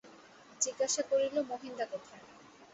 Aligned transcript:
জিজ্ঞাসা 0.61 1.01
করিল, 1.01 1.35
মহিনদা 1.49 1.85
কোথায়। 1.85 2.23